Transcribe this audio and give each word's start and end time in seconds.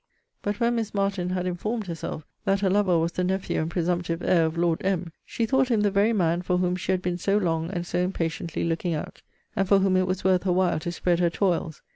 But 0.41 0.59
when 0.59 0.77
Miss 0.77 0.95
Martin 0.95 1.29
had 1.29 1.45
informed 1.45 1.85
herself 1.85 2.25
that 2.43 2.61
her 2.61 2.71
lover 2.71 2.97
was 2.97 3.11
the 3.11 3.23
nephew 3.23 3.61
and 3.61 3.69
presumptive 3.69 4.23
heir 4.23 4.47
of 4.47 4.57
Lord 4.57 4.83
M. 4.83 5.11
she 5.23 5.45
thought 5.45 5.69
him 5.69 5.81
the 5.81 5.91
very 5.91 6.11
man 6.11 6.41
for 6.41 6.57
whom 6.57 6.75
she 6.75 6.91
had 6.91 7.03
been 7.03 7.19
so 7.19 7.37
long 7.37 7.69
and 7.69 7.85
so 7.85 7.99
impatiently 7.99 8.63
looking 8.63 8.95
out; 8.95 9.21
and 9.55 9.67
for 9.67 9.77
whom 9.77 9.95
it 9.95 10.07
was 10.07 10.23
worth 10.23 10.41
her 10.41 10.51
while 10.53 10.79
to 10.79 10.91
spread 10.91 11.19
her 11.19 11.29
toils. 11.29 11.83